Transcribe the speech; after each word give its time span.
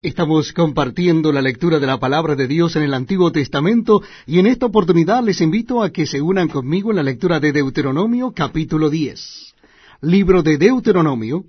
Estamos 0.00 0.52
compartiendo 0.52 1.32
la 1.32 1.42
lectura 1.42 1.80
de 1.80 1.86
la 1.88 1.98
palabra 1.98 2.36
de 2.36 2.46
Dios 2.46 2.76
en 2.76 2.84
el 2.84 2.94
Antiguo 2.94 3.32
Testamento 3.32 4.00
y 4.26 4.38
en 4.38 4.46
esta 4.46 4.66
oportunidad 4.66 5.24
les 5.24 5.40
invito 5.40 5.82
a 5.82 5.90
que 5.90 6.06
se 6.06 6.22
unan 6.22 6.46
conmigo 6.46 6.90
en 6.90 6.96
la 6.98 7.02
lectura 7.02 7.40
de 7.40 7.50
Deuteronomio 7.50 8.32
capítulo 8.32 8.90
10. 8.90 9.54
Libro 10.02 10.44
de 10.44 10.56
Deuteronomio 10.56 11.42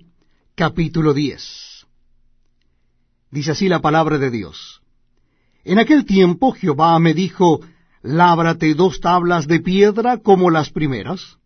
capítulo 0.56 1.14
10. 1.14 1.86
Dice 3.30 3.52
así 3.52 3.68
la 3.68 3.80
palabra 3.80 4.18
de 4.18 4.32
Dios. 4.32 4.82
En 5.62 5.78
aquel 5.78 6.04
tiempo 6.04 6.50
Jehová 6.50 6.98
me 6.98 7.14
dijo, 7.14 7.60
Lábrate 8.02 8.74
dos 8.74 8.98
tablas 8.98 9.46
de 9.46 9.60
piedra 9.60 10.18
como 10.18 10.50
las 10.50 10.70
primeras, 10.70 11.36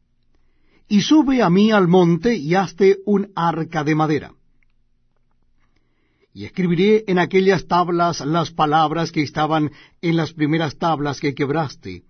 y 0.88 1.02
sube 1.02 1.42
a 1.42 1.50
mí 1.50 1.70
al 1.70 1.86
monte 1.86 2.34
y 2.34 2.54
hazte 2.54 3.00
un 3.04 3.30
arca 3.34 3.84
de 3.84 3.94
madera 3.94 4.32
y 6.34 6.44
escribiré 6.44 7.04
en 7.06 7.20
aquellas 7.20 7.68
tablas 7.68 8.20
las 8.20 8.50
palabras 8.50 9.12
que 9.12 9.22
estaban 9.22 9.70
en 10.02 10.16
las 10.16 10.32
primeras 10.32 10.76
tablas 10.76 11.20
que 11.20 11.32
quebraste, 11.32 12.02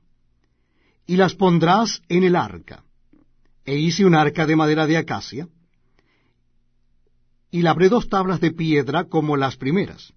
y 1.07 1.17
las 1.17 1.35
pondrás 1.35 2.01
en 2.09 2.25
el 2.25 2.34
arca. 2.34 2.83
E 3.67 3.77
hice 3.77 4.07
un 4.07 4.15
arca 4.15 4.47
de 4.47 4.57
madera 4.57 4.87
de 4.87 4.97
acacia, 4.97 5.47
y 7.51 7.61
labré 7.61 7.91
dos 7.91 8.09
tablas 8.09 8.41
de 8.41 8.51
piedra 8.51 9.05
como 9.05 9.37
las 9.37 9.57
primeras. 9.59 10.15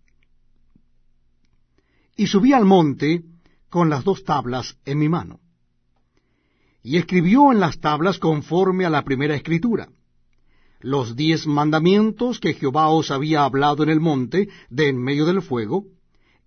Y 2.15 2.27
subí 2.27 2.53
al 2.53 2.63
monte 2.63 3.23
con 3.69 3.89
las 3.89 4.05
dos 4.05 4.23
tablas 4.23 4.77
en 4.85 4.99
mi 4.99 5.09
mano. 5.09 5.41
Y 6.81 6.95
escribió 6.95 7.51
en 7.51 7.59
las 7.59 7.79
tablas 7.79 8.19
conforme 8.19 8.85
a 8.85 8.89
la 8.89 9.03
primera 9.03 9.35
escritura 9.35 9.89
los 10.79 11.15
diez 11.15 11.47
mandamientos 11.47 12.39
que 12.39 12.53
Jehová 12.53 12.89
os 12.89 13.11
había 13.11 13.43
hablado 13.43 13.83
en 13.83 13.89
el 13.89 13.99
monte, 13.99 14.49
de 14.69 14.89
en 14.89 15.01
medio 15.01 15.25
del 15.25 15.41
fuego, 15.41 15.85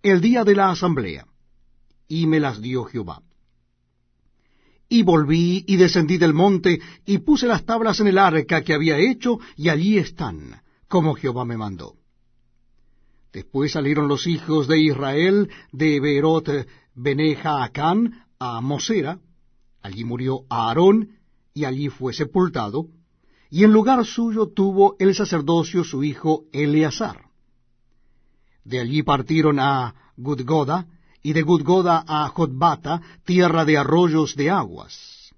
el 0.03 0.21
día 0.21 0.45
de 0.45 0.55
la 0.55 0.71
asamblea, 0.71 1.27
y 2.09 2.27
me 2.27 2.41
las 2.41 2.61
dio 2.61 2.85
Jehová. 2.85 3.23
Y 4.89 5.03
volví 5.03 5.65
y 5.67 5.77
descendí 5.77 6.19
del 6.19 6.35
monte, 6.35 6.81
y 7.07 7.19
puse 7.19 7.47
las 7.47 7.65
tablas 7.65 8.01
en 8.01 8.09
el 8.09 8.19
arca 8.19 8.63
que 8.63 8.75
había 8.75 8.99
hecho, 8.99 9.39
y 9.57 9.69
allí 9.69 9.99
están, 9.99 10.63
como 10.89 11.15
Jehová 11.15 11.45
me 11.45 11.57
mandó. 11.57 11.95
Después 13.33 13.73
salieron 13.73 14.09
los 14.09 14.27
hijos 14.27 14.67
de 14.67 14.81
Israel 14.81 15.49
de 15.73 16.01
Beerot 16.01 16.49
Beneja 16.95 17.63
Acán 17.63 18.25
a 18.41 18.61
Mosera, 18.61 19.21
allí 19.83 20.05
murió 20.05 20.41
Aarón, 20.49 21.11
y 21.55 21.65
allí 21.65 21.89
fue 21.89 22.13
sepultado, 22.13 22.87
y 23.51 23.65
en 23.65 23.73
lugar 23.73 24.07
suyo 24.07 24.47
tuvo 24.47 24.95
el 25.01 25.15
sacerdocio 25.15 25.83
su 25.83 26.05
hijo 26.05 26.45
Eleazar. 26.53 27.25
De 28.65 28.79
allí 28.79 29.03
partieron 29.03 29.59
a 29.59 29.95
Gudgoda, 30.17 30.87
y 31.23 31.33
de 31.33 31.43
Gudgoda 31.43 32.05
a 32.07 32.29
Jotbata, 32.29 33.03
tierra 33.25 33.65
de 33.65 33.77
arroyos 33.77 34.37
de 34.37 34.51
aguas. 34.51 35.35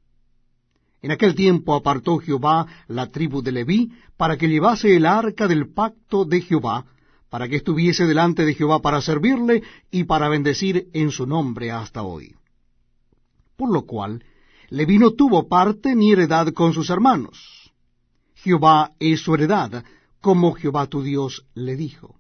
En 1.00 1.10
aquel 1.10 1.34
tiempo 1.34 1.74
apartó 1.74 2.18
Jehová 2.18 2.66
la 2.86 3.08
tribu 3.08 3.42
de 3.42 3.50
Leví 3.50 3.90
para 4.16 4.36
que 4.36 4.48
llevase 4.48 4.94
el 4.94 5.06
arca 5.06 5.48
del 5.48 5.72
pacto 5.72 6.24
de 6.24 6.42
Jehová, 6.42 6.84
para 7.30 7.48
que 7.48 7.56
estuviese 7.56 8.04
delante 8.04 8.44
de 8.44 8.54
Jehová 8.54 8.80
para 8.80 9.00
servirle 9.00 9.62
y 9.90 10.04
para 10.04 10.28
bendecir 10.28 10.88
en 10.92 11.10
su 11.10 11.26
nombre 11.26 11.72
hasta 11.72 12.02
hoy. 12.02 12.36
Por 13.56 13.72
lo 13.72 13.82
cual, 13.82 14.22
Leví 14.68 14.98
no 14.98 15.12
tuvo 15.12 15.48
parte 15.48 15.96
ni 15.96 16.12
heredad 16.12 16.52
con 16.52 16.72
sus 16.74 16.90
hermanos 16.90 17.61
Jehová 18.42 18.90
es 18.98 19.20
su 19.20 19.34
heredad, 19.34 19.84
como 20.20 20.54
Jehová 20.54 20.88
tu 20.88 21.02
Dios 21.02 21.46
le 21.54 21.76
dijo. 21.76 22.16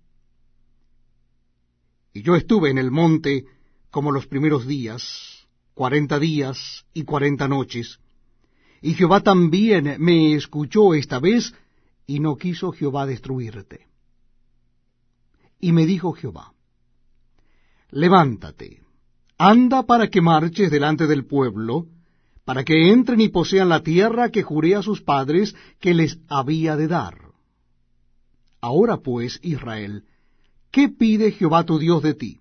Y 2.14 2.22
yo 2.22 2.36
estuve 2.36 2.70
en 2.70 2.78
el 2.78 2.92
monte 2.92 3.44
como 3.90 4.12
los 4.12 4.28
primeros 4.28 4.66
días, 4.66 5.48
cuarenta 5.74 6.20
días 6.20 6.84
y 6.94 7.02
cuarenta 7.02 7.48
noches, 7.48 7.98
y 8.80 8.94
Jehová 8.94 9.20
también 9.20 9.96
me 9.98 10.34
escuchó 10.34 10.94
esta 10.94 11.18
vez, 11.18 11.54
y 12.06 12.20
no 12.20 12.36
quiso 12.36 12.70
Jehová 12.70 13.04
destruirte. 13.06 13.88
Y 15.58 15.72
me 15.72 15.86
dijo 15.86 16.12
Jehová, 16.12 16.52
levántate, 17.90 18.80
anda 19.38 19.82
para 19.84 20.08
que 20.08 20.20
marches 20.20 20.70
delante 20.70 21.06
del 21.08 21.26
pueblo, 21.26 21.86
para 22.44 22.64
que 22.64 22.90
entren 22.90 23.20
y 23.20 23.28
posean 23.28 23.68
la 23.68 23.82
tierra 23.82 24.30
que 24.30 24.42
juré 24.42 24.74
a 24.74 24.82
sus 24.82 25.00
padres 25.00 25.54
que 25.80 25.94
les 25.94 26.18
había 26.28 26.76
de 26.76 26.88
dar. 26.88 27.18
Ahora 28.60 28.98
pues, 28.98 29.38
Israel, 29.42 30.04
¿qué 30.70 30.88
pide 30.88 31.32
Jehová 31.32 31.64
tu 31.64 31.78
Dios 31.78 32.02
de 32.02 32.14
ti? 32.14 32.40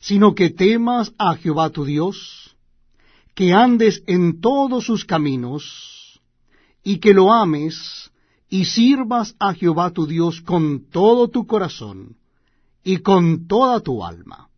Sino 0.00 0.34
que 0.34 0.50
temas 0.50 1.12
a 1.18 1.36
Jehová 1.36 1.70
tu 1.70 1.84
Dios, 1.84 2.56
que 3.34 3.52
andes 3.52 4.02
en 4.06 4.40
todos 4.40 4.84
sus 4.84 5.04
caminos, 5.04 6.20
y 6.82 6.98
que 6.98 7.14
lo 7.14 7.32
ames, 7.32 8.10
y 8.48 8.64
sirvas 8.64 9.34
a 9.38 9.54
Jehová 9.54 9.92
tu 9.92 10.06
Dios 10.06 10.40
con 10.42 10.90
todo 10.90 11.28
tu 11.28 11.46
corazón, 11.46 12.16
y 12.84 12.98
con 12.98 13.46
toda 13.46 13.80
tu 13.80 14.04
alma, 14.04 14.48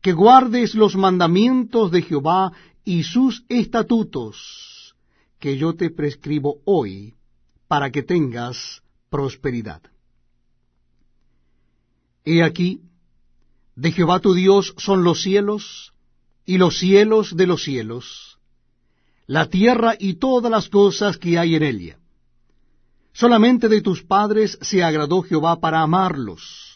que 0.00 0.12
guardes 0.12 0.74
los 0.74 0.96
mandamientos 0.96 1.90
de 1.90 2.02
Jehová 2.02 2.52
y 2.84 3.02
sus 3.04 3.44
estatutos 3.48 4.94
que 5.38 5.56
yo 5.56 5.74
te 5.74 5.90
prescribo 5.90 6.58
hoy 6.64 7.14
para 7.66 7.90
que 7.90 8.02
tengas 8.02 8.82
prosperidad. 9.10 9.82
He 12.24 12.42
aquí, 12.42 12.80
de 13.76 13.92
Jehová 13.92 14.20
tu 14.20 14.34
Dios 14.34 14.74
son 14.78 15.04
los 15.04 15.22
cielos 15.22 15.92
y 16.46 16.58
los 16.58 16.78
cielos 16.78 17.36
de 17.36 17.46
los 17.46 17.62
cielos, 17.62 18.38
la 19.26 19.48
tierra 19.48 19.94
y 19.98 20.14
todas 20.14 20.50
las 20.50 20.68
cosas 20.68 21.18
que 21.18 21.38
hay 21.38 21.54
en 21.54 21.62
ella. 21.62 21.98
Solamente 23.12 23.68
de 23.68 23.80
tus 23.80 24.02
padres 24.02 24.58
se 24.60 24.82
agradó 24.82 25.22
Jehová 25.22 25.60
para 25.60 25.80
amarlos, 25.80 26.73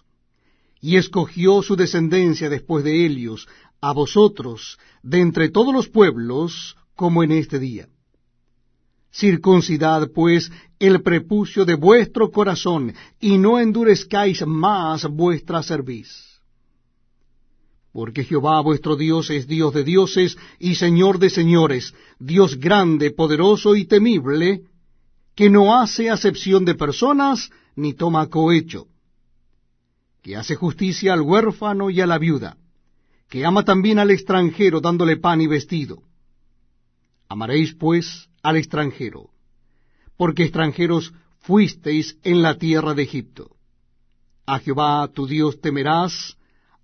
y 0.80 0.96
escogió 0.96 1.62
su 1.62 1.76
descendencia 1.76 2.48
después 2.48 2.84
de 2.84 3.04
ellos, 3.04 3.48
a 3.80 3.92
vosotros 3.92 4.78
de 5.02 5.20
entre 5.20 5.48
todos 5.50 5.72
los 5.72 5.88
pueblos, 5.88 6.76
como 6.94 7.22
en 7.22 7.32
este 7.32 7.58
día. 7.58 7.88
Circuncidad, 9.12 10.10
pues, 10.12 10.50
el 10.78 11.02
prepucio 11.02 11.64
de 11.64 11.74
vuestro 11.74 12.30
corazón, 12.30 12.94
y 13.20 13.38
no 13.38 13.58
endurezcáis 13.58 14.46
más 14.46 15.04
vuestra 15.04 15.62
cerviz. 15.62 16.10
Porque 17.92 18.22
Jehová 18.22 18.60
vuestro 18.60 18.96
Dios 18.96 19.30
es 19.30 19.46
Dios 19.46 19.72
de 19.74 19.82
dioses 19.82 20.36
y 20.58 20.74
Señor 20.74 21.18
de 21.18 21.30
señores, 21.30 21.94
Dios 22.18 22.58
grande, 22.58 23.10
poderoso 23.10 23.74
y 23.74 23.86
temible, 23.86 24.62
que 25.34 25.48
no 25.48 25.80
hace 25.80 26.10
acepción 26.10 26.64
de 26.64 26.74
personas, 26.74 27.50
ni 27.76 27.94
toma 27.94 28.26
cohecho, 28.28 28.88
que 30.22 30.36
hace 30.36 30.54
justicia 30.54 31.12
al 31.12 31.22
huérfano 31.22 31.90
y 31.90 32.00
a 32.00 32.06
la 32.06 32.18
viuda 32.18 32.56
que 33.28 33.44
ama 33.44 33.64
también 33.64 33.98
al 33.98 34.10
extranjero 34.10 34.80
dándole 34.80 35.16
pan 35.16 35.40
y 35.40 35.46
vestido. 35.46 36.02
Amaréis 37.28 37.74
pues 37.74 38.28
al 38.42 38.56
extranjero, 38.56 39.30
porque 40.16 40.44
extranjeros 40.44 41.12
fuisteis 41.40 42.16
en 42.22 42.42
la 42.42 42.56
tierra 42.56 42.94
de 42.94 43.02
Egipto. 43.02 43.56
A 44.46 44.58
Jehová 44.60 45.08
tu 45.08 45.26
Dios 45.26 45.60
temerás, 45.60 46.38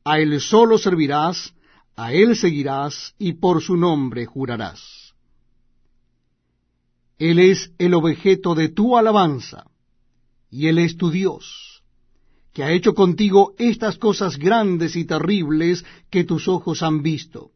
a 0.05 0.19
él 0.19 0.39
solo 0.41 0.77
servirás, 0.77 1.55
a 1.97 2.13
él 2.13 2.37
seguirás 2.37 3.15
y 3.19 3.35
por 3.35 3.63
su 3.63 3.77
nombre 3.77 4.27
jurarás. 4.27 5.15
Él 7.17 7.39
es 7.39 7.73
el 7.79 7.95
objeto 7.95 8.55
de 8.55 8.69
tu 8.69 8.99
alabanza, 8.99 9.65
y 10.51 10.67
él 10.67 10.79
es 10.79 10.97
tu 10.99 11.11
Dios 11.11 11.74
que 12.55 12.63
ha 12.63 12.73
hecho 12.73 12.95
contigo 12.95 13.55
estas 13.59 13.99
cosas 13.99 14.39
grandes 14.39 14.95
y 14.95 15.05
terribles 15.05 15.85
que 16.09 16.23
tus 16.23 16.47
ojos 16.49 16.83
han 16.83 17.03
visto. 17.03 17.51